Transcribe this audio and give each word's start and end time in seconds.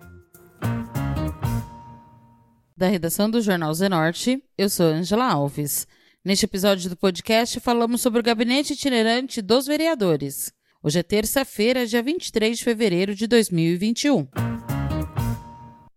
Da 2.77 2.89
redação 2.89 3.30
do 3.30 3.41
Jornal 3.41 3.73
Zenorte, 3.73 4.43
eu 4.59 4.69
sou 4.69 4.87
Angela 4.87 5.30
Alves. 5.30 5.87
Neste 6.25 6.46
episódio 6.46 6.91
do 6.91 6.96
podcast, 6.96 7.61
falamos 7.61 8.00
sobre 8.00 8.19
o 8.19 8.25
gabinete 8.25 8.73
itinerante 8.73 9.41
dos 9.41 9.66
vereadores. 9.66 10.53
Hoje 10.83 10.98
é 10.98 11.03
terça-feira, 11.05 11.87
dia 11.87 12.03
23 12.03 12.59
de 12.59 12.64
fevereiro 12.64 13.14
de 13.14 13.28
2021. 13.28 14.27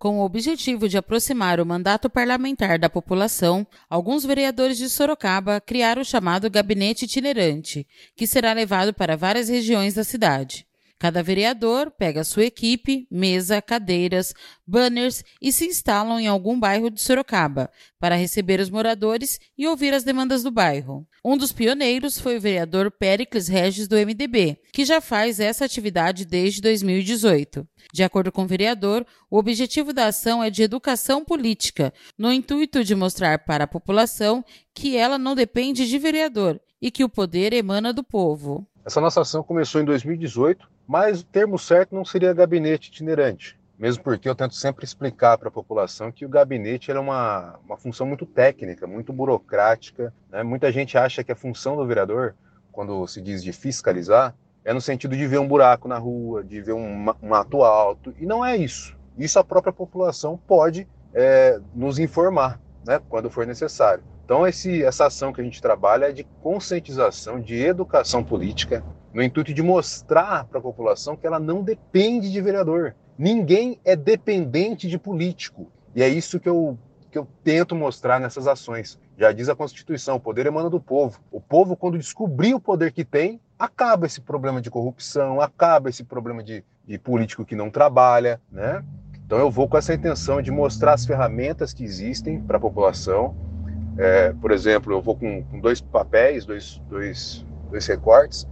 Com 0.02 0.18
o 0.18 0.26
objetivo 0.26 0.90
de 0.90 0.98
aproximar 0.98 1.60
o 1.60 1.66
mandato 1.66 2.10
parlamentar 2.10 2.80
da 2.80 2.90
população, 2.90 3.68
alguns 3.88 4.26
vereadores 4.26 4.76
de 4.76 4.90
Sorocaba 4.90 5.62
criaram 5.62 6.02
o 6.02 6.06
chamado 6.06 6.50
Gabinete 6.50 7.06
Itinerante, 7.06 7.86
que 8.16 8.26
será 8.26 8.52
levado 8.52 8.96
para 8.96 9.16
várias 9.16 9.48
regiões 9.48 9.94
da 9.94 10.04
cidade. 10.04 10.66
Cada 11.02 11.24
vereador 11.24 11.90
pega 11.90 12.24
sua 12.24 12.46
equipe, 12.46 13.08
mesa, 13.10 13.60
cadeiras, 13.60 14.36
banners 14.68 15.24
e 15.42 15.52
se 15.52 15.66
instalam 15.66 16.20
em 16.20 16.28
algum 16.28 16.60
bairro 16.60 16.92
de 16.92 17.02
Sorocaba 17.02 17.72
para 18.00 18.14
receber 18.14 18.60
os 18.60 18.70
moradores 18.70 19.40
e 19.58 19.68
ouvir 19.68 19.96
as 19.96 20.04
demandas 20.04 20.44
do 20.44 20.52
bairro. 20.52 21.04
Um 21.26 21.36
dos 21.36 21.52
pioneiros 21.52 22.20
foi 22.20 22.38
o 22.38 22.40
vereador 22.40 22.92
Pericles 22.92 23.48
Regis 23.48 23.88
do 23.88 23.96
MDB, 23.96 24.60
que 24.72 24.86
já 24.86 25.02
faz 25.02 25.40
essa 25.40 25.66
atividade 25.66 26.24
desde 26.24 26.62
2018. 26.62 27.68
De 27.92 28.04
acordo 28.04 28.32
com 28.32 28.44
o 28.44 28.48
vereador, 28.48 29.04
o 29.28 29.40
objetivo 29.40 29.92
da 29.92 30.06
ação 30.06 30.44
é 30.44 30.52
de 30.52 30.62
educação 30.62 31.26
política, 31.26 31.92
no 32.16 32.32
intuito 32.32 32.84
de 32.84 32.94
mostrar 32.94 33.40
para 33.40 33.64
a 33.64 33.68
população 33.68 34.46
que 34.72 34.96
ela 34.96 35.18
não 35.18 35.34
depende 35.34 35.90
de 35.90 35.98
vereador 35.98 36.62
e 36.80 36.92
que 36.92 37.04
o 37.04 37.10
poder 37.10 37.54
emana 37.54 37.92
do 37.92 38.04
povo. 38.04 38.68
Essa 38.86 39.02
nossa 39.02 39.22
ação 39.22 39.42
começou 39.42 39.82
em 39.82 39.86
2018 39.86 40.71
mas 40.88 41.22
o 41.22 41.26
termo 41.26 41.58
certo 41.58 41.96
não 41.96 42.04
seria 42.04 42.34
gabinete 42.34 42.90
itinerante, 42.90 43.60
mesmo 43.78 44.04
porque 44.04 44.28
eu 44.28 44.36
tento 44.36 44.56
sempre 44.56 44.86
explicar 44.86 45.38
para 45.38 45.48
a 45.48 45.52
população 45.52 46.12
que 46.12 46.26
o 46.26 46.30
gabinete 46.30 46.92
é 46.92 47.00
uma, 47.00 47.60
uma 47.66 47.78
função 47.78 48.06
muito 48.06 48.26
técnica, 48.26 48.86
muito 48.86 49.12
burocrática. 49.12 50.14
Né? 50.30 50.44
Muita 50.44 50.72
gente 50.72 50.98
acha 50.98 51.24
que 51.24 51.32
a 51.32 51.36
função 51.36 51.76
do 51.76 51.88
vereador, 51.88 52.36
quando 52.72 53.08
se 53.08 53.22
diz 53.22 53.44
de 53.44 53.52
fiscalizar, 53.52 54.36
é 54.64 54.74
no 54.74 54.82
sentido 54.82 55.18
de 55.18 55.26
ver 55.26 55.40
um 55.40 55.48
buraco 55.48 55.88
na 55.88 55.98
rua, 55.98 56.44
de 56.44 56.62
ver 56.62 56.74
um, 56.74 57.10
um 57.22 57.30
mato 57.30 57.64
alto, 57.64 58.14
e 58.20 58.26
não 58.26 58.46
é 58.46 58.56
isso. 58.56 58.96
Isso 59.18 59.40
a 59.40 59.44
própria 59.44 59.74
população 59.74 60.38
pode 60.38 60.88
é, 61.14 61.60
nos 61.74 62.00
informar, 62.00 62.62
né, 62.86 63.02
quando 63.10 63.30
for 63.30 63.46
necessário. 63.46 64.04
Então, 64.32 64.48
esse, 64.48 64.82
essa 64.82 65.08
ação 65.08 65.34
que 65.34 65.42
a 65.42 65.44
gente 65.44 65.62
trabalha 65.62 66.06
é 66.06 66.12
de 66.14 66.24
conscientização, 66.42 67.38
de 67.38 67.62
educação 67.62 68.24
política, 68.24 68.82
no 69.14 69.22
intuito 69.22 69.54
de 69.54 69.62
mostrar 69.62 70.46
para 70.46 70.58
a 70.58 70.62
população 70.62 71.18
que 71.18 71.28
ela 71.28 71.38
não 71.38 71.62
depende 71.62 72.32
de 72.32 72.40
vereador. 72.40 72.96
Ninguém 73.18 73.78
é 73.84 73.94
dependente 73.94 74.88
de 74.88 74.98
político. 74.98 75.70
E 75.94 76.02
é 76.02 76.08
isso 76.08 76.40
que 76.40 76.48
eu, 76.48 76.80
que 77.12 77.18
eu 77.18 77.28
tento 77.44 77.76
mostrar 77.76 78.22
nessas 78.22 78.48
ações. 78.48 78.98
Já 79.18 79.34
diz 79.34 79.50
a 79.50 79.56
Constituição: 79.56 80.16
o 80.16 80.20
poder 80.22 80.46
emana 80.46 80.70
do 80.70 80.80
povo. 80.80 81.20
O 81.30 81.42
povo, 81.42 81.76
quando 81.76 81.98
descobrir 81.98 82.54
o 82.54 82.60
poder 82.62 82.94
que 82.94 83.04
tem, 83.04 83.38
acaba 83.60 84.06
esse 84.06 84.22
problema 84.22 84.62
de 84.62 84.72
corrupção, 84.72 85.42
acaba 85.42 85.90
esse 85.90 86.06
problema 86.06 86.42
de, 86.42 86.64
de 86.86 86.98
político 86.98 87.44
que 87.44 87.54
não 87.54 87.70
trabalha, 87.70 88.40
né? 88.50 88.82
Então 89.26 89.40
eu 89.40 89.52
vou 89.52 89.68
com 89.68 89.78
essa 89.78 89.94
intenção 89.94 90.42
de 90.42 90.52
mostrar 90.52 90.94
as 90.94 91.06
ferramentas 91.06 91.74
que 91.74 91.84
existem 91.84 92.42
para 92.42 92.56
a 92.56 92.62
população. 92.62 93.51
É, 93.98 94.34
por 94.34 94.52
exemplo, 94.52 94.94
eu 94.94 95.02
vou 95.02 95.16
com, 95.16 95.44
com 95.44 95.60
dois 95.60 95.82
papéis, 95.82 96.46
dois, 96.46 96.82
dois, 96.90 97.46
dois 97.70 97.86
recortes, 97.88 98.48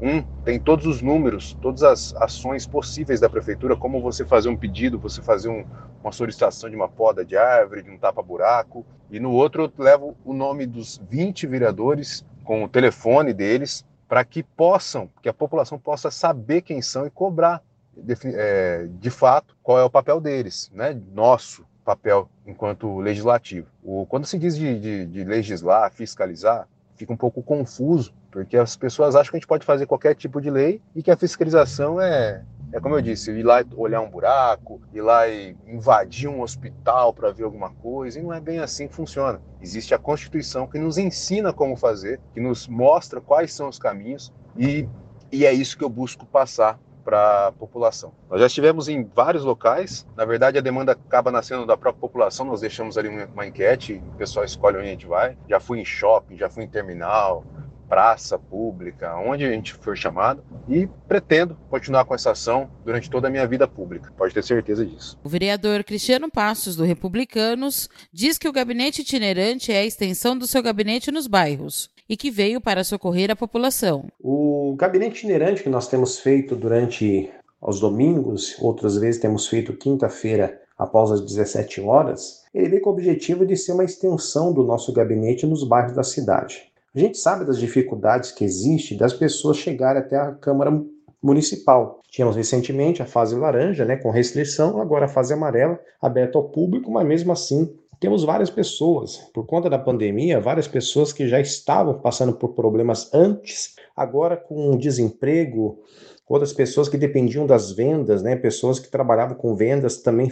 um 0.00 0.22
tem 0.44 0.60
todos 0.60 0.86
os 0.86 1.02
números, 1.02 1.56
todas 1.60 1.82
as 1.82 2.14
ações 2.14 2.66
possíveis 2.66 3.20
da 3.20 3.28
prefeitura, 3.28 3.74
como 3.74 4.00
você 4.00 4.24
fazer 4.24 4.48
um 4.48 4.56
pedido, 4.56 4.98
você 4.98 5.20
fazer 5.20 5.48
um, 5.48 5.64
uma 6.02 6.12
solicitação 6.12 6.70
de 6.70 6.76
uma 6.76 6.88
poda 6.88 7.24
de 7.24 7.36
árvore, 7.36 7.82
de 7.82 7.90
um 7.90 7.98
tapa-buraco. 7.98 8.86
E 9.10 9.18
no 9.18 9.32
outro 9.32 9.64
eu 9.64 9.84
levo 9.84 10.16
o 10.24 10.32
nome 10.32 10.66
dos 10.66 11.00
20 11.10 11.46
vereadores 11.46 12.24
com 12.44 12.62
o 12.62 12.68
telefone 12.68 13.32
deles, 13.32 13.84
para 14.08 14.24
que 14.24 14.42
possam, 14.42 15.10
que 15.20 15.28
a 15.28 15.34
população 15.34 15.78
possa 15.78 16.10
saber 16.10 16.62
quem 16.62 16.80
são 16.80 17.06
e 17.06 17.10
cobrar 17.10 17.62
de, 17.94 18.14
é, 18.24 18.86
de 18.88 19.10
fato 19.10 19.56
qual 19.62 19.78
é 19.78 19.84
o 19.84 19.90
papel 19.90 20.20
deles, 20.20 20.70
né? 20.72 20.98
Nosso 21.12 21.66
papel 21.88 22.28
enquanto 22.46 22.98
legislativo. 22.98 23.66
O, 23.82 24.04
quando 24.04 24.26
se 24.26 24.38
diz 24.38 24.58
de, 24.58 24.78
de, 24.78 25.06
de 25.06 25.24
legislar, 25.24 25.90
fiscalizar, 25.90 26.68
fica 26.94 27.14
um 27.14 27.16
pouco 27.16 27.42
confuso, 27.42 28.12
porque 28.30 28.58
as 28.58 28.76
pessoas 28.76 29.16
acham 29.16 29.30
que 29.30 29.38
a 29.38 29.40
gente 29.40 29.48
pode 29.48 29.64
fazer 29.64 29.86
qualquer 29.86 30.14
tipo 30.14 30.38
de 30.38 30.50
lei 30.50 30.82
e 30.94 31.02
que 31.02 31.10
a 31.10 31.16
fiscalização 31.16 31.98
é, 31.98 32.44
é 32.74 32.78
como 32.78 32.94
eu 32.94 33.00
disse, 33.00 33.30
ir 33.30 33.42
lá 33.42 33.64
olhar 33.74 34.02
um 34.02 34.10
buraco, 34.10 34.82
ir 34.92 35.00
lá 35.00 35.26
e 35.28 35.56
invadir 35.66 36.28
um 36.28 36.42
hospital 36.42 37.14
para 37.14 37.32
ver 37.32 37.44
alguma 37.44 37.70
coisa, 37.70 38.18
e 38.18 38.22
não 38.22 38.34
é 38.34 38.40
bem 38.40 38.58
assim 38.58 38.86
que 38.86 38.94
funciona. 38.94 39.40
Existe 39.58 39.94
a 39.94 39.98
Constituição 39.98 40.66
que 40.66 40.78
nos 40.78 40.98
ensina 40.98 41.54
como 41.54 41.74
fazer, 41.74 42.20
que 42.34 42.40
nos 42.40 42.68
mostra 42.68 43.18
quais 43.18 43.50
são 43.54 43.66
os 43.66 43.78
caminhos, 43.78 44.30
e, 44.58 44.86
e 45.32 45.46
é 45.46 45.54
isso 45.54 45.78
que 45.78 45.84
eu 45.84 45.88
busco 45.88 46.26
passar 46.26 46.78
para 47.08 47.46
a 47.46 47.52
população. 47.52 48.12
Nós 48.28 48.38
já 48.38 48.46
estivemos 48.46 48.86
em 48.86 49.02
vários 49.02 49.42
locais, 49.42 50.06
na 50.14 50.26
verdade 50.26 50.58
a 50.58 50.60
demanda 50.60 50.92
acaba 50.92 51.30
nascendo 51.30 51.64
da 51.64 51.74
própria 51.74 52.02
população, 52.02 52.44
nós 52.44 52.60
deixamos 52.60 52.98
ali 52.98 53.08
uma, 53.08 53.46
enquete, 53.46 54.02
o 54.12 54.16
pessoal 54.18 54.44
escolhe 54.44 54.76
onde 54.76 54.88
a 54.88 54.90
gente 54.90 55.06
vai. 55.06 55.34
Já 55.48 55.58
fui 55.58 55.80
em 55.80 55.86
shopping, 55.86 56.36
já 56.36 56.50
fui 56.50 56.64
em 56.64 56.68
terminal, 56.68 57.46
praça 57.88 58.38
pública, 58.38 59.16
onde 59.16 59.42
a 59.42 59.50
gente 59.50 59.72
for 59.72 59.96
chamado, 59.96 60.44
e 60.68 60.86
pretendo 61.08 61.56
continuar 61.70 62.04
com 62.04 62.14
essa 62.14 62.32
ação 62.32 62.70
durante 62.84 63.08
toda 63.08 63.28
a 63.28 63.30
minha 63.30 63.46
vida 63.46 63.66
pública. 63.66 64.12
Pode 64.14 64.34
ter 64.34 64.44
certeza 64.44 64.84
disso. 64.84 65.18
O 65.24 65.30
vereador 65.30 65.82
Cristiano 65.84 66.30
Passos, 66.30 66.76
do 66.76 66.84
Republicanos, 66.84 67.88
diz 68.12 68.36
que 68.36 68.46
o 68.46 68.52
gabinete 68.52 69.00
itinerante 69.00 69.72
é 69.72 69.78
a 69.78 69.86
extensão 69.86 70.36
do 70.36 70.46
seu 70.46 70.62
gabinete 70.62 71.10
nos 71.10 71.26
bairros 71.26 71.88
e 72.08 72.16
que 72.16 72.30
veio 72.30 72.60
para 72.60 72.84
socorrer 72.84 73.30
a 73.30 73.36
população. 73.36 74.06
O 74.20 74.74
gabinete 74.76 75.18
itinerante 75.18 75.62
que 75.62 75.68
nós 75.68 75.88
temos 75.88 76.18
feito 76.18 76.56
durante 76.56 77.30
os 77.60 77.80
domingos, 77.80 78.56
outras 78.60 78.96
vezes 78.96 79.20
temos 79.20 79.46
feito 79.46 79.72
quinta-feira 79.72 80.60
após 80.78 81.10
as 81.10 81.20
17 81.20 81.80
horas, 81.80 82.44
ele 82.54 82.68
veio 82.68 82.82
com 82.82 82.90
o 82.90 82.92
objetivo 82.92 83.44
de 83.44 83.56
ser 83.56 83.72
uma 83.72 83.84
extensão 83.84 84.52
do 84.52 84.62
nosso 84.62 84.92
gabinete 84.92 85.44
nos 85.44 85.64
bairros 85.64 85.92
da 85.92 86.04
cidade. 86.04 86.72
A 86.94 86.98
gente 86.98 87.18
sabe 87.18 87.44
das 87.44 87.58
dificuldades 87.58 88.30
que 88.32 88.44
existem 88.44 88.96
das 88.96 89.12
pessoas 89.12 89.56
chegarem 89.56 90.00
até 90.00 90.16
a 90.16 90.32
Câmara 90.32 90.82
Municipal. 91.20 92.00
Tínhamos 92.08 92.36
recentemente 92.36 93.02
a 93.02 93.06
fase 93.06 93.36
laranja, 93.36 93.84
né, 93.84 93.96
com 93.96 94.10
restrição, 94.10 94.80
agora 94.80 95.06
a 95.06 95.08
fase 95.08 95.34
amarela, 95.34 95.78
aberta 96.00 96.38
ao 96.38 96.48
público, 96.48 96.90
mas 96.90 97.06
mesmo 97.06 97.32
assim 97.32 97.72
temos 98.00 98.24
várias 98.24 98.50
pessoas, 98.50 99.16
por 99.34 99.44
conta 99.44 99.68
da 99.68 99.78
pandemia, 99.78 100.40
várias 100.40 100.68
pessoas 100.68 101.12
que 101.12 101.26
já 101.26 101.40
estavam 101.40 101.98
passando 102.00 102.32
por 102.32 102.54
problemas 102.54 103.12
antes, 103.12 103.74
agora 103.96 104.36
com 104.36 104.76
desemprego, 104.76 105.80
outras 106.28 106.52
pessoas 106.52 106.88
que 106.88 106.96
dependiam 106.96 107.46
das 107.46 107.72
vendas, 107.72 108.22
né, 108.22 108.36
pessoas 108.36 108.78
que 108.78 108.90
trabalhavam 108.90 109.36
com 109.36 109.56
vendas 109.56 110.00
também 110.02 110.30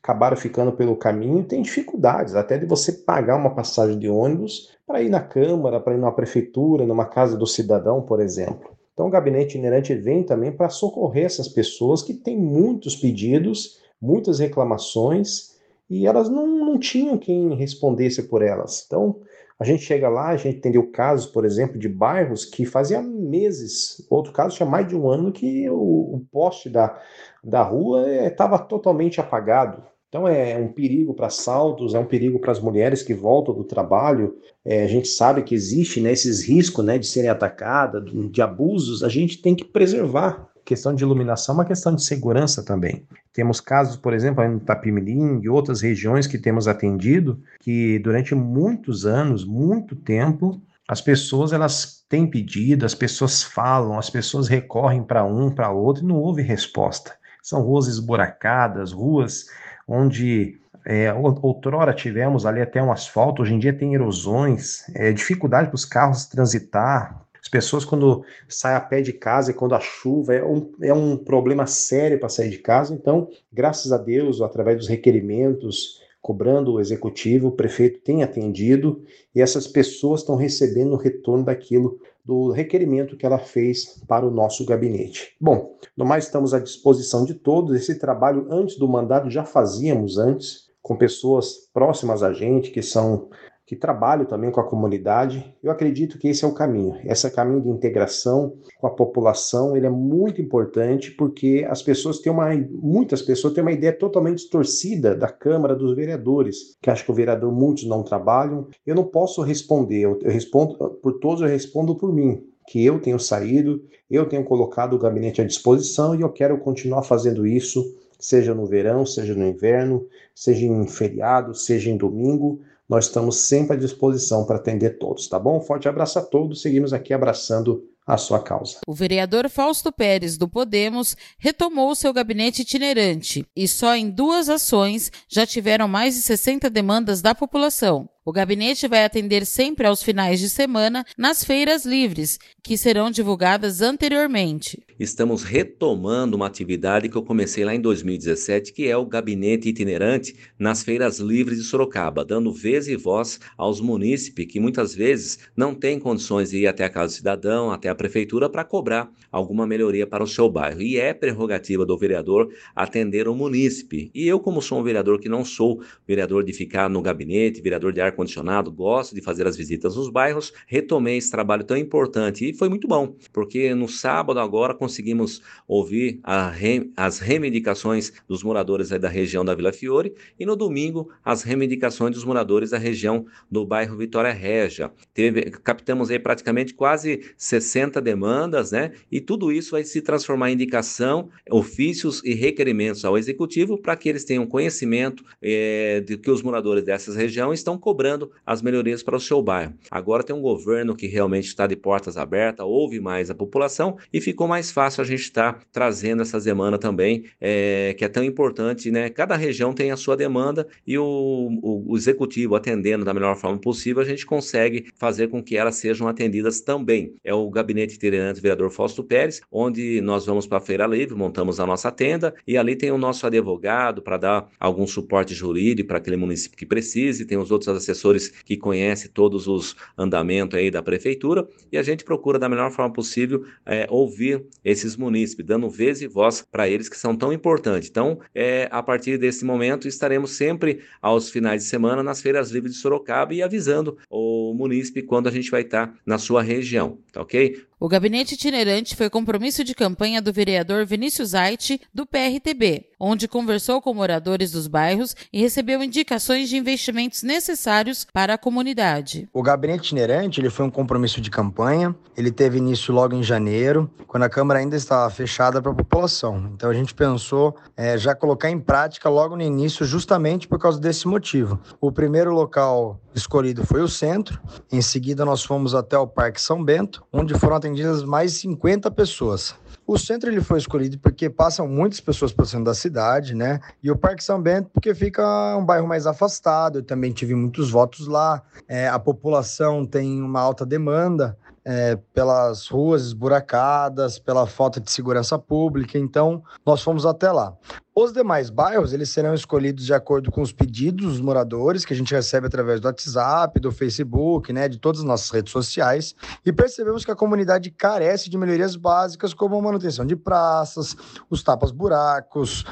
acabaram 0.00 0.36
ficando 0.36 0.72
pelo 0.72 0.96
caminho, 0.96 1.44
tem 1.44 1.60
dificuldades 1.60 2.34
até 2.34 2.56
de 2.56 2.66
você 2.66 2.92
pagar 2.92 3.36
uma 3.36 3.54
passagem 3.54 3.98
de 3.98 4.08
ônibus 4.08 4.70
para 4.86 5.02
ir 5.02 5.08
na 5.08 5.20
Câmara, 5.20 5.80
para 5.80 5.94
ir 5.94 5.98
na 5.98 6.12
Prefeitura, 6.12 6.86
numa 6.86 7.04
casa 7.04 7.36
do 7.36 7.46
cidadão, 7.46 8.00
por 8.00 8.20
exemplo. 8.20 8.70
Então, 8.94 9.06
o 9.06 9.10
gabinete 9.10 9.50
itinerante 9.50 9.94
vem 9.94 10.22
também 10.22 10.50
para 10.50 10.68
socorrer 10.68 11.26
essas 11.26 11.48
pessoas 11.48 12.02
que 12.02 12.14
têm 12.14 12.36
muitos 12.36 12.96
pedidos, 12.96 13.78
muitas 14.00 14.38
reclamações 14.38 15.57
e 15.88 16.06
elas 16.06 16.28
não, 16.28 16.46
não 16.46 16.78
tinham 16.78 17.16
quem 17.18 17.54
respondesse 17.54 18.24
por 18.24 18.42
elas. 18.42 18.84
Então, 18.86 19.20
a 19.58 19.64
gente 19.64 19.82
chega 19.82 20.08
lá, 20.08 20.28
a 20.28 20.36
gente 20.36 20.58
entendeu 20.58 20.86
casos, 20.90 21.26
por 21.26 21.44
exemplo, 21.44 21.78
de 21.78 21.88
bairros 21.88 22.44
que 22.44 22.64
fazia 22.64 23.02
meses, 23.02 24.06
outro 24.08 24.32
caso 24.32 24.56
tinha 24.56 24.68
mais 24.68 24.86
de 24.86 24.94
um 24.94 25.08
ano 25.08 25.32
que 25.32 25.68
o, 25.68 26.14
o 26.14 26.26
poste 26.30 26.70
da, 26.70 27.00
da 27.42 27.62
rua 27.62 28.06
estava 28.24 28.56
eh, 28.56 28.66
totalmente 28.68 29.20
apagado. 29.20 29.82
Então 30.08 30.26
é 30.26 30.56
um 30.56 30.72
perigo 30.72 31.12
para 31.12 31.26
assaltos, 31.26 31.94
é 31.94 31.98
um 31.98 32.06
perigo 32.06 32.38
para 32.38 32.52
as 32.52 32.60
mulheres 32.60 33.02
que 33.02 33.12
voltam 33.12 33.54
do 33.54 33.64
trabalho. 33.64 34.36
É, 34.64 34.84
a 34.84 34.86
gente 34.86 35.08
sabe 35.08 35.42
que 35.42 35.54
existe 35.54 36.00
né, 36.00 36.12
esses 36.12 36.42
riscos 36.42 36.82
né, 36.84 36.96
de 36.96 37.06
serem 37.06 37.28
atacadas, 37.28 38.02
de 38.30 38.40
abusos. 38.40 39.04
A 39.04 39.08
gente 39.08 39.42
tem 39.42 39.54
que 39.54 39.64
preservar 39.64 40.47
questão 40.68 40.94
de 40.94 41.02
iluminação, 41.02 41.54
uma 41.54 41.64
questão 41.64 41.94
de 41.94 42.04
segurança 42.04 42.62
também. 42.62 43.06
Temos 43.32 43.58
casos, 43.58 43.96
por 43.96 44.12
exemplo, 44.12 44.46
no 44.46 44.60
Tapimirim 44.60 45.40
e 45.42 45.48
outras 45.48 45.80
regiões 45.80 46.26
que 46.26 46.36
temos 46.36 46.68
atendido, 46.68 47.42
que 47.58 47.98
durante 48.00 48.34
muitos 48.34 49.06
anos, 49.06 49.46
muito 49.46 49.96
tempo, 49.96 50.60
as 50.86 51.00
pessoas 51.00 51.54
elas 51.54 52.04
têm 52.06 52.26
pedido, 52.26 52.84
as 52.84 52.94
pessoas 52.94 53.42
falam, 53.42 53.98
as 53.98 54.10
pessoas 54.10 54.46
recorrem 54.46 55.02
para 55.02 55.24
um, 55.24 55.50
para 55.50 55.70
outro 55.70 56.04
e 56.04 56.06
não 56.06 56.16
houve 56.16 56.42
resposta. 56.42 57.14
São 57.42 57.62
ruas 57.62 57.86
esburacadas, 57.86 58.92
ruas 58.92 59.46
onde 59.86 60.60
é, 60.84 61.10
outrora 61.14 61.94
tivemos 61.94 62.44
ali 62.44 62.60
até 62.60 62.82
um 62.82 62.92
asfalto, 62.92 63.40
hoje 63.40 63.54
em 63.54 63.58
dia 63.58 63.72
tem 63.72 63.94
erosões, 63.94 64.84
é, 64.94 65.12
dificuldade 65.12 65.68
para 65.68 65.76
os 65.76 65.86
carros 65.86 66.26
transitar. 66.26 67.22
As 67.48 67.50
pessoas, 67.50 67.82
quando 67.82 68.22
saem 68.46 68.76
a 68.76 68.80
pé 68.80 69.00
de 69.00 69.10
casa 69.10 69.50
e 69.50 69.54
quando 69.54 69.74
a 69.74 69.80
chuva, 69.80 70.34
é 70.34 70.44
um, 70.44 70.70
é 70.82 70.92
um 70.92 71.16
problema 71.16 71.66
sério 71.66 72.20
para 72.20 72.28
sair 72.28 72.50
de 72.50 72.58
casa. 72.58 72.92
Então, 72.92 73.30
graças 73.50 73.90
a 73.90 73.96
Deus, 73.96 74.42
através 74.42 74.76
dos 74.76 74.86
requerimentos, 74.86 75.98
cobrando 76.20 76.74
o 76.74 76.80
executivo, 76.80 77.48
o 77.48 77.52
prefeito 77.52 78.00
tem 78.00 78.22
atendido 78.22 79.02
e 79.34 79.40
essas 79.40 79.66
pessoas 79.66 80.20
estão 80.20 80.36
recebendo 80.36 80.92
o 80.92 80.98
retorno 80.98 81.42
daquilo, 81.42 81.98
do 82.22 82.50
requerimento 82.50 83.16
que 83.16 83.24
ela 83.24 83.38
fez 83.38 83.98
para 84.06 84.26
o 84.26 84.30
nosso 84.30 84.66
gabinete. 84.66 85.34
Bom, 85.40 85.74
no 85.96 86.04
mais 86.04 86.24
estamos 86.24 86.52
à 86.52 86.58
disposição 86.58 87.24
de 87.24 87.32
todos. 87.32 87.74
Esse 87.74 87.98
trabalho 87.98 88.46
antes 88.50 88.76
do 88.76 88.86
mandato 88.86 89.30
já 89.30 89.46
fazíamos 89.46 90.18
antes, 90.18 90.68
com 90.82 90.96
pessoas 90.96 91.70
próximas 91.72 92.22
a 92.22 92.30
gente, 92.30 92.70
que 92.70 92.82
são 92.82 93.30
que 93.68 93.76
trabalham 93.76 94.24
também 94.24 94.50
com 94.50 94.60
a 94.60 94.66
comunidade. 94.66 95.54
Eu 95.62 95.70
acredito 95.70 96.18
que 96.18 96.26
esse 96.26 96.42
é 96.42 96.48
o 96.48 96.54
caminho. 96.54 96.96
Esse 97.04 97.30
caminho 97.30 97.60
de 97.60 97.68
integração 97.68 98.54
com 98.80 98.86
a 98.86 98.90
população, 98.90 99.76
ele 99.76 99.84
é 99.84 99.90
muito 99.90 100.40
importante 100.40 101.10
porque 101.10 101.66
as 101.68 101.82
pessoas 101.82 102.18
têm 102.18 102.32
uma 102.32 102.48
muitas 102.70 103.20
pessoas 103.20 103.52
têm 103.52 103.60
uma 103.60 103.70
ideia 103.70 103.92
totalmente 103.92 104.38
distorcida 104.38 105.14
da 105.14 105.28
Câmara 105.28 105.76
dos 105.76 105.94
Vereadores, 105.94 106.78
que 106.80 106.88
acho 106.88 107.04
que 107.04 107.10
o 107.10 107.14
vereador 107.14 107.52
muitos 107.52 107.84
não 107.84 108.02
trabalham. 108.02 108.68
Eu 108.86 108.94
não 108.94 109.04
posso 109.04 109.42
responder, 109.42 110.00
eu, 110.00 110.18
eu 110.22 110.30
respondo 110.30 110.74
por 111.02 111.18
todos, 111.18 111.42
eu 111.42 111.48
respondo 111.48 111.94
por 111.94 112.10
mim 112.10 112.42
que 112.66 112.82
eu 112.82 112.98
tenho 112.98 113.18
saído, 113.18 113.84
eu 114.10 114.26
tenho 114.26 114.44
colocado 114.44 114.94
o 114.94 114.98
gabinete 114.98 115.42
à 115.42 115.44
disposição 115.44 116.14
e 116.14 116.22
eu 116.22 116.30
quero 116.30 116.56
continuar 116.58 117.02
fazendo 117.02 117.46
isso, 117.46 117.84
seja 118.18 118.54
no 118.54 118.64
verão, 118.64 119.04
seja 119.04 119.34
no 119.34 119.46
inverno, 119.46 120.06
seja 120.34 120.64
em 120.64 120.86
feriado, 120.86 121.54
seja 121.54 121.90
em 121.90 121.96
domingo, 121.98 122.60
nós 122.88 123.06
estamos 123.06 123.40
sempre 123.40 123.76
à 123.76 123.78
disposição 123.78 124.46
para 124.46 124.56
atender 124.56 124.98
todos, 124.98 125.28
tá 125.28 125.38
bom? 125.38 125.60
Forte 125.60 125.88
abraço 125.88 126.18
a 126.18 126.22
todos, 126.22 126.62
seguimos 126.62 126.92
aqui 126.92 127.12
abraçando 127.12 127.84
a 128.06 128.16
sua 128.16 128.42
causa. 128.42 128.78
O 128.86 128.94
vereador 128.94 129.50
Fausto 129.50 129.92
Pérez, 129.92 130.38
do 130.38 130.48
Podemos, 130.48 131.14
retomou 131.38 131.94
seu 131.94 132.10
gabinete 132.10 132.62
itinerante 132.62 133.44
e 133.54 133.68
só 133.68 133.94
em 133.94 134.08
duas 134.08 134.48
ações 134.48 135.12
já 135.28 135.44
tiveram 135.44 135.86
mais 135.86 136.14
de 136.14 136.22
60 136.22 136.70
demandas 136.70 137.20
da 137.20 137.34
população. 137.34 138.08
O 138.28 138.32
gabinete 138.32 138.86
vai 138.86 139.06
atender 139.06 139.46
sempre 139.46 139.86
aos 139.86 140.02
finais 140.02 140.38
de 140.38 140.50
semana 140.50 141.02
nas 141.16 141.42
feiras 141.42 141.86
livres, 141.86 142.38
que 142.62 142.76
serão 142.76 143.10
divulgadas 143.10 143.80
anteriormente. 143.80 144.84
Estamos 145.00 145.42
retomando 145.42 146.36
uma 146.36 146.46
atividade 146.46 147.08
que 147.08 147.16
eu 147.16 147.22
comecei 147.22 147.64
lá 147.64 147.74
em 147.74 147.80
2017, 147.80 148.74
que 148.74 148.86
é 148.86 148.94
o 148.94 149.06
gabinete 149.06 149.70
itinerante 149.70 150.36
nas 150.58 150.82
feiras 150.82 151.20
livres 151.20 151.56
de 151.56 151.64
Sorocaba, 151.64 152.22
dando 152.22 152.52
vez 152.52 152.86
e 152.86 152.96
voz 152.96 153.40
aos 153.56 153.80
munícipes 153.80 154.44
que 154.44 154.60
muitas 154.60 154.94
vezes 154.94 155.38
não 155.56 155.74
têm 155.74 155.98
condições 155.98 156.50
de 156.50 156.58
ir 156.58 156.66
até 156.66 156.84
a 156.84 156.90
Casa 156.90 157.14
do 157.14 157.16
Cidadão, 157.16 157.70
até 157.70 157.88
a 157.88 157.94
prefeitura 157.94 158.50
para 158.50 158.62
cobrar 158.62 159.10
alguma 159.32 159.66
melhoria 159.66 160.06
para 160.06 160.22
o 160.22 160.26
seu 160.26 160.50
bairro. 160.50 160.82
E 160.82 160.98
é 160.98 161.14
prerrogativa 161.14 161.86
do 161.86 161.96
vereador 161.96 162.52
atender 162.76 163.26
o 163.26 163.34
munícipe. 163.34 164.10
E 164.14 164.28
eu, 164.28 164.38
como 164.38 164.60
sou 164.60 164.80
um 164.80 164.84
vereador 164.84 165.18
que 165.18 165.30
não 165.30 165.46
sou 165.46 165.80
vereador 166.06 166.44
de 166.44 166.52
ficar 166.52 166.90
no 166.90 167.00
gabinete, 167.00 167.62
vereador 167.62 167.90
de 167.90 168.02
ar 168.02 168.17
ar-condicionado, 168.18 168.72
gosto 168.72 169.14
de 169.14 169.20
fazer 169.20 169.46
as 169.46 169.56
visitas 169.56 169.94
nos 169.94 170.10
bairros, 170.10 170.52
retomei 170.66 171.16
esse 171.16 171.30
trabalho 171.30 171.64
tão 171.64 171.76
importante 171.76 172.48
e 172.48 172.52
foi 172.52 172.68
muito 172.68 172.88
bom, 172.88 173.14
porque 173.32 173.74
no 173.74 173.88
sábado 173.88 174.40
agora 174.40 174.74
conseguimos 174.74 175.40
ouvir 175.66 176.20
re, 176.52 176.90
as 176.96 177.20
reivindicações 177.20 178.12
dos 178.26 178.42
moradores 178.42 178.88
da 178.88 179.08
região 179.08 179.44
da 179.44 179.54
Vila 179.54 179.72
Fiore 179.72 180.12
e 180.38 180.44
no 180.44 180.56
domingo 180.56 181.10
as 181.24 181.42
reivindicações 181.42 182.14
dos 182.14 182.24
moradores 182.24 182.70
da 182.70 182.78
região 182.78 183.26
do 183.50 183.64
bairro 183.64 183.96
Vitória 183.96 184.32
Régia. 184.32 184.90
Teve, 185.14 185.42
captamos 185.50 186.10
aí 186.10 186.18
praticamente 186.18 186.74
quase 186.74 187.20
60 187.36 188.00
demandas, 188.00 188.72
né? 188.72 188.92
E 189.10 189.20
tudo 189.20 189.52
isso 189.52 189.72
vai 189.72 189.84
se 189.84 190.00
transformar 190.00 190.50
em 190.50 190.54
indicação, 190.54 191.28
ofícios 191.50 192.22
e 192.24 192.34
requerimentos 192.34 193.04
ao 193.04 193.16
executivo 193.16 193.78
para 193.78 193.96
que 193.96 194.08
eles 194.08 194.24
tenham 194.24 194.46
conhecimento 194.46 195.24
é, 195.40 196.00
de 196.00 196.16
que 196.16 196.30
os 196.30 196.42
moradores 196.42 196.84
dessas 196.84 197.14
regiões 197.14 197.60
estão 197.60 197.78
cobrando 197.78 198.07
cobrando 198.08 198.30
as 198.46 198.62
melhorias 198.62 199.02
para 199.02 199.16
o 199.16 199.20
seu 199.20 199.42
bairro. 199.42 199.74
Agora 199.90 200.22
tem 200.22 200.34
um 200.34 200.40
governo 200.40 200.96
que 200.96 201.06
realmente 201.06 201.46
está 201.46 201.66
de 201.66 201.76
portas 201.76 202.16
abertas, 202.16 202.64
ouve 202.64 203.00
mais 203.00 203.30
a 203.30 203.34
população 203.34 203.98
e 204.12 204.20
ficou 204.20 204.48
mais 204.48 204.70
fácil 204.70 205.02
a 205.02 205.04
gente 205.04 205.20
estar 205.20 205.54
tá 205.54 205.60
trazendo 205.70 206.22
essa 206.22 206.40
demanda 206.40 206.78
também, 206.78 207.24
é, 207.40 207.94
que 207.98 208.04
é 208.04 208.08
tão 208.08 208.24
importante, 208.24 208.90
né? 208.90 209.10
Cada 209.10 209.36
região 209.36 209.74
tem 209.74 209.90
a 209.90 209.96
sua 209.96 210.16
demanda 210.16 210.66
e 210.86 210.96
o, 210.96 211.04
o, 211.04 211.92
o 211.92 211.96
executivo 211.96 212.54
atendendo 212.54 213.04
da 213.04 213.12
melhor 213.12 213.36
forma 213.36 213.58
possível, 213.58 214.02
a 214.02 214.06
gente 214.06 214.24
consegue 214.24 214.86
fazer 214.96 215.28
com 215.28 215.42
que 215.42 215.56
elas 215.56 215.76
sejam 215.76 216.08
atendidas 216.08 216.60
também. 216.60 217.14
É 217.22 217.34
o 217.34 217.50
gabinete 217.50 217.96
itinerante 217.96 218.40
vereador 218.40 218.70
Fausto 218.70 219.04
Pérez, 219.04 219.40
onde 219.52 220.00
nós 220.00 220.24
vamos 220.24 220.46
para 220.46 220.58
a 220.58 220.60
Feira 220.60 220.86
Livre, 220.86 221.14
montamos 221.14 221.60
a 221.60 221.66
nossa 221.66 221.90
tenda 221.90 222.34
e 222.46 222.56
ali 222.56 222.74
tem 222.74 222.90
o 222.90 222.98
nosso 222.98 223.26
advogado 223.26 224.00
para 224.00 224.16
dar 224.16 224.48
algum 224.58 224.86
suporte 224.86 225.34
jurídico 225.34 225.88
para 225.88 225.98
aquele 225.98 226.16
município 226.16 226.56
que 226.56 226.66
precise, 226.66 227.26
tem 227.26 227.36
os 227.36 227.50
outros 227.50 227.68
assessores 227.68 227.97
assessores 227.98 228.28
que 228.28 228.56
conhecem 228.56 229.10
todos 229.10 229.46
os 229.46 229.76
andamentos 229.96 230.58
aí 230.58 230.70
da 230.70 230.82
prefeitura 230.82 231.46
e 231.70 231.76
a 231.76 231.82
gente 231.82 232.04
procura 232.04 232.38
da 232.38 232.48
melhor 232.48 232.70
forma 232.70 232.92
possível 232.92 233.44
é, 233.66 233.86
ouvir 233.90 234.44
esses 234.64 234.96
munícipes, 234.96 235.44
dando 235.44 235.68
vez 235.68 236.00
e 236.00 236.06
voz 236.06 236.44
para 236.50 236.68
eles 236.68 236.88
que 236.88 236.96
são 236.96 237.16
tão 237.16 237.32
importantes. 237.32 237.88
Então, 237.88 238.20
é, 238.34 238.68
a 238.70 238.82
partir 238.82 239.18
desse 239.18 239.44
momento, 239.44 239.88
estaremos 239.88 240.32
sempre 240.32 240.80
aos 241.02 241.30
finais 241.30 241.64
de 241.64 241.68
semana 241.68 242.02
nas 242.02 242.22
feiras 242.22 242.50
livres 242.50 242.74
de 242.74 242.78
Sorocaba 242.78 243.34
e 243.34 243.42
avisando 243.42 243.98
o 244.08 244.54
munícipe 244.54 245.02
quando 245.02 245.28
a 245.28 245.32
gente 245.32 245.50
vai 245.50 245.62
estar 245.62 245.94
na 246.06 246.18
sua 246.18 246.42
região, 246.42 246.98
tá 247.12 247.20
ok? 247.20 247.67
O 247.80 247.86
gabinete 247.86 248.34
itinerante 248.34 248.96
foi 248.96 249.08
compromisso 249.08 249.62
de 249.62 249.72
campanha 249.72 250.20
do 250.20 250.32
vereador 250.32 250.84
Vinícius 250.84 251.32
Aite, 251.32 251.80
do 251.94 252.04
PRTB, 252.04 252.86
onde 252.98 253.28
conversou 253.28 253.80
com 253.80 253.94
moradores 253.94 254.50
dos 254.50 254.66
bairros 254.66 255.14
e 255.32 255.40
recebeu 255.40 255.80
indicações 255.80 256.48
de 256.48 256.56
investimentos 256.56 257.22
necessários 257.22 258.04
para 258.12 258.34
a 258.34 258.38
comunidade. 258.38 259.28
O 259.32 259.44
gabinete 259.44 259.86
itinerante 259.86 260.40
ele 260.40 260.50
foi 260.50 260.66
um 260.66 260.70
compromisso 260.70 261.20
de 261.20 261.30
campanha. 261.30 261.94
Ele 262.16 262.32
teve 262.32 262.58
início 262.58 262.92
logo 262.92 263.14
em 263.14 263.22
janeiro, 263.22 263.88
quando 264.08 264.24
a 264.24 264.28
Câmara 264.28 264.58
ainda 264.58 264.74
estava 264.74 265.08
fechada 265.08 265.62
para 265.62 265.70
a 265.70 265.74
população. 265.74 266.50
Então 266.52 266.68
a 266.68 266.74
gente 266.74 266.92
pensou 266.92 267.56
é, 267.76 267.96
já 267.96 268.12
colocar 268.12 268.50
em 268.50 268.58
prática 268.58 269.08
logo 269.08 269.36
no 269.36 269.42
início, 269.42 269.86
justamente 269.86 270.48
por 270.48 270.58
causa 270.58 270.80
desse 270.80 271.06
motivo. 271.06 271.60
O 271.80 271.92
primeiro 271.92 272.34
local 272.34 273.00
escolhido 273.18 273.66
foi 273.66 273.82
o 273.82 273.88
centro. 273.88 274.40
Em 274.72 274.80
seguida, 274.80 275.24
nós 275.24 275.44
fomos 275.44 275.74
até 275.74 275.98
o 275.98 276.06
Parque 276.06 276.40
São 276.40 276.64
Bento, 276.64 277.04
onde 277.12 277.34
foram 277.34 277.56
atendidas 277.56 278.02
mais 278.02 278.32
50 278.32 278.90
pessoas. 278.90 279.54
O 279.88 279.96
centro 279.96 280.28
ele 280.28 280.42
foi 280.42 280.58
escolhido 280.58 280.98
porque 280.98 281.30
passam 281.30 281.66
muitas 281.66 281.98
pessoas 281.98 282.30
pelo 282.30 282.46
centro 282.46 282.66
da 282.66 282.74
cidade, 282.74 283.34
né? 283.34 283.58
E 283.82 283.90
o 283.90 283.96
Parque 283.96 284.22
São 284.22 284.38
Bento 284.38 284.68
porque 284.70 284.94
fica 284.94 285.56
um 285.56 285.64
bairro 285.64 285.88
mais 285.88 286.06
afastado. 286.06 286.80
Eu 286.80 286.82
também 286.82 287.10
tive 287.10 287.34
muitos 287.34 287.70
votos 287.70 288.06
lá. 288.06 288.42
É, 288.68 288.86
a 288.86 288.98
população 288.98 289.86
tem 289.86 290.20
uma 290.20 290.40
alta 290.40 290.66
demanda 290.66 291.38
é, 291.64 291.96
pelas 292.14 292.66
ruas 292.68 293.02
esburacadas, 293.02 294.18
pela 294.18 294.46
falta 294.46 294.78
de 294.78 294.90
segurança 294.90 295.38
pública. 295.38 295.98
Então, 295.98 296.42
nós 296.66 296.82
fomos 296.82 297.04
até 297.04 297.32
lá. 297.32 297.56
Os 297.94 298.12
demais 298.12 298.48
bairros, 298.48 298.92
eles 298.92 299.10
serão 299.10 299.34
escolhidos 299.34 299.84
de 299.84 299.92
acordo 299.92 300.30
com 300.30 300.40
os 300.40 300.52
pedidos 300.52 301.06
dos 301.06 301.20
moradores, 301.20 301.84
que 301.84 301.92
a 301.92 301.96
gente 301.96 302.14
recebe 302.14 302.46
através 302.46 302.80
do 302.80 302.86
WhatsApp, 302.86 303.58
do 303.58 303.72
Facebook, 303.72 304.52
né, 304.52 304.68
de 304.68 304.78
todas 304.78 305.00
as 305.00 305.04
nossas 305.04 305.28
redes 305.30 305.52
sociais, 305.52 306.14
e 306.46 306.52
percebemos 306.52 307.04
que 307.04 307.10
a 307.10 307.16
comunidade 307.16 307.72
carece 307.72 308.30
de 308.30 308.38
melhorias 308.38 308.76
básicas 308.76 309.34
como 309.34 309.56
a 309.56 309.62
manutenção 309.78 310.04
de 310.04 310.16
praças, 310.16 310.96
os 311.30 311.42
tapas-buracos, 311.42 312.64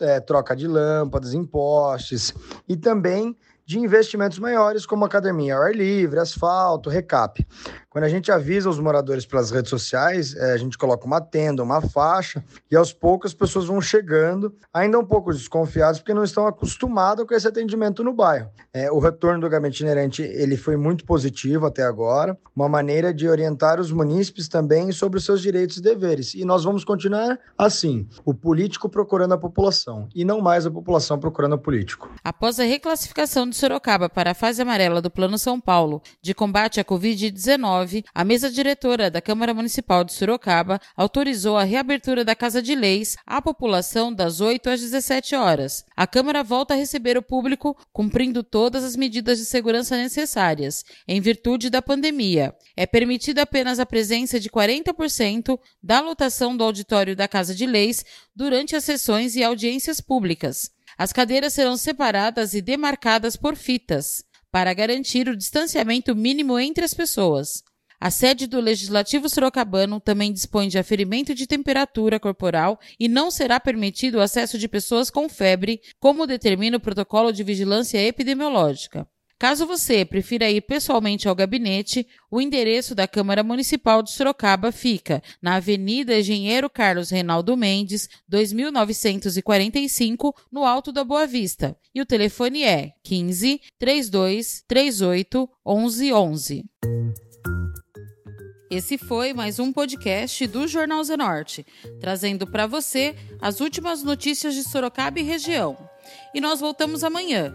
é, 0.00 0.20
troca 0.20 0.54
de 0.54 0.66
lâmpadas 0.66 1.34
em 1.34 1.44
postes, 1.44 2.32
e 2.68 2.76
também 2.76 3.36
de 3.64 3.78
investimentos 3.78 4.38
maiores 4.38 4.84
como 4.84 5.04
academia 5.04 5.56
ao 5.56 5.62
ar 5.62 5.74
livre, 5.74 6.18
asfalto, 6.18 6.90
recap. 6.90 7.46
Quando 7.92 8.04
a 8.04 8.08
gente 8.08 8.32
avisa 8.32 8.70
os 8.70 8.78
moradores 8.78 9.26
pelas 9.26 9.50
redes 9.50 9.68
sociais, 9.68 10.34
é, 10.34 10.52
a 10.52 10.56
gente 10.56 10.78
coloca 10.78 11.06
uma 11.06 11.20
tenda, 11.20 11.62
uma 11.62 11.82
faixa, 11.82 12.42
e 12.70 12.74
aos 12.74 12.90
poucos 12.90 13.32
as 13.32 13.34
pessoas 13.34 13.66
vão 13.66 13.82
chegando, 13.82 14.54
ainda 14.72 14.98
um 14.98 15.04
pouco 15.04 15.30
desconfiados, 15.30 16.00
porque 16.00 16.14
não 16.14 16.24
estão 16.24 16.46
acostumados 16.46 17.26
com 17.26 17.34
esse 17.34 17.46
atendimento 17.46 18.02
no 18.02 18.14
bairro. 18.14 18.48
É, 18.72 18.90
o 18.90 18.98
retorno 18.98 19.42
do 19.42 19.48
gabinete 19.48 19.74
itinerante 19.74 20.22
ele 20.22 20.56
foi 20.56 20.74
muito 20.76 21.04
positivo 21.04 21.66
até 21.66 21.82
agora, 21.82 22.38
uma 22.56 22.66
maneira 22.66 23.12
de 23.12 23.28
orientar 23.28 23.78
os 23.78 23.92
munícipes 23.92 24.48
também 24.48 24.90
sobre 24.90 25.18
os 25.18 25.24
seus 25.26 25.42
direitos 25.42 25.76
e 25.76 25.82
deveres. 25.82 26.32
E 26.32 26.46
nós 26.46 26.64
vamos 26.64 26.84
continuar 26.84 27.38
assim, 27.58 28.08
o 28.24 28.32
político 28.32 28.88
procurando 28.88 29.34
a 29.34 29.38
população, 29.38 30.08
e 30.14 30.24
não 30.24 30.40
mais 30.40 30.64
a 30.64 30.70
população 30.70 31.18
procurando 31.18 31.56
o 31.56 31.58
político. 31.58 32.10
Após 32.24 32.58
a 32.58 32.64
reclassificação 32.64 33.51
de 33.52 33.58
Sorocaba 33.58 34.08
para 34.08 34.32
a 34.32 34.34
fase 34.34 34.60
amarela 34.60 35.00
do 35.00 35.10
Plano 35.10 35.38
São 35.38 35.60
Paulo 35.60 36.02
de 36.20 36.34
combate 36.34 36.80
à 36.80 36.84
Covid-19, 36.84 38.04
a 38.12 38.24
mesa 38.24 38.50
diretora 38.50 39.10
da 39.10 39.20
Câmara 39.20 39.54
Municipal 39.54 40.02
de 40.02 40.12
Sorocaba 40.12 40.80
autorizou 40.96 41.56
a 41.56 41.62
reabertura 41.62 42.24
da 42.24 42.34
Casa 42.34 42.60
de 42.60 42.74
Leis 42.74 43.16
à 43.26 43.40
população 43.40 44.12
das 44.12 44.40
8 44.40 44.70
às 44.70 44.80
17 44.80 45.36
horas. 45.36 45.84
A 45.96 46.06
Câmara 46.06 46.42
volta 46.42 46.74
a 46.74 46.76
receber 46.76 47.16
o 47.16 47.22
público 47.22 47.76
cumprindo 47.92 48.42
todas 48.42 48.82
as 48.82 48.96
medidas 48.96 49.38
de 49.38 49.44
segurança 49.44 49.96
necessárias, 49.96 50.82
em 51.06 51.20
virtude 51.20 51.70
da 51.70 51.80
pandemia. 51.80 52.54
É 52.76 52.86
permitida 52.86 53.42
apenas 53.42 53.78
a 53.78 53.86
presença 53.86 54.40
de 54.40 54.48
40% 54.48 55.58
da 55.82 56.00
lotação 56.00 56.56
do 56.56 56.64
auditório 56.64 57.14
da 57.14 57.28
Casa 57.28 57.54
de 57.54 57.66
Leis 57.66 58.04
durante 58.34 58.74
as 58.74 58.84
sessões 58.84 59.36
e 59.36 59.44
audiências 59.44 60.00
públicas. 60.00 60.70
As 60.96 61.12
cadeiras 61.12 61.52
serão 61.52 61.76
separadas 61.76 62.54
e 62.54 62.60
demarcadas 62.60 63.36
por 63.36 63.56
fitas, 63.56 64.24
para 64.50 64.74
garantir 64.74 65.28
o 65.28 65.36
distanciamento 65.36 66.14
mínimo 66.14 66.58
entre 66.58 66.84
as 66.84 66.92
pessoas. 66.92 67.62
A 68.00 68.10
sede 68.10 68.48
do 68.48 68.60
Legislativo 68.60 69.28
Sorocabano 69.28 70.00
também 70.00 70.32
dispõe 70.32 70.66
de 70.66 70.76
aferimento 70.76 71.34
de 71.34 71.46
temperatura 71.46 72.18
corporal 72.18 72.78
e 72.98 73.08
não 73.08 73.30
será 73.30 73.60
permitido 73.60 74.16
o 74.16 74.20
acesso 74.20 74.58
de 74.58 74.66
pessoas 74.66 75.08
com 75.08 75.28
febre, 75.28 75.80
como 76.00 76.26
determina 76.26 76.78
o 76.78 76.80
protocolo 76.80 77.32
de 77.32 77.44
vigilância 77.44 78.04
epidemiológica. 78.04 79.06
Caso 79.42 79.66
você 79.66 80.04
prefira 80.04 80.48
ir 80.48 80.60
pessoalmente 80.60 81.26
ao 81.26 81.34
gabinete, 81.34 82.06
o 82.30 82.40
endereço 82.40 82.94
da 82.94 83.08
Câmara 83.08 83.42
Municipal 83.42 84.00
de 84.00 84.12
Sorocaba 84.12 84.70
fica 84.70 85.20
na 85.42 85.56
Avenida 85.56 86.16
Engenheiro 86.16 86.70
Carlos 86.70 87.10
Reinaldo 87.10 87.56
Mendes, 87.56 88.08
2945, 88.28 90.32
no 90.48 90.64
Alto 90.64 90.92
da 90.92 91.02
Boa 91.02 91.26
Vista. 91.26 91.76
E 91.92 92.00
o 92.00 92.06
telefone 92.06 92.62
é 92.62 92.92
15 93.02 93.60
32 93.80 94.62
38 94.68 95.50
1111. 95.66 96.64
Esse 98.70 98.96
foi 98.96 99.32
mais 99.32 99.58
um 99.58 99.72
podcast 99.72 100.46
do 100.46 100.68
Jornal 100.68 101.02
Zenorte, 101.02 101.66
trazendo 102.00 102.46
para 102.46 102.68
você 102.68 103.16
as 103.40 103.60
últimas 103.60 104.04
notícias 104.04 104.54
de 104.54 104.62
Sorocaba 104.62 105.18
e 105.18 105.24
região. 105.24 105.76
E 106.34 106.40
nós 106.40 106.60
voltamos 106.60 107.04
amanhã 107.04 107.54